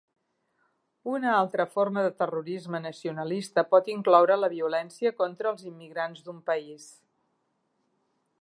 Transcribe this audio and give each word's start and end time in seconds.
Una 1.11 1.33
altra 1.41 1.67
forma 1.73 2.05
de 2.05 2.13
terrorisme 2.21 2.81
nacionalista 2.87 3.65
pot 3.75 3.93
incloure 3.97 4.41
la 4.45 4.51
violència 4.57 5.15
contra 5.23 5.55
els 5.55 5.69
immigrants 5.73 6.25
d'un 6.31 6.45
país. 6.53 6.89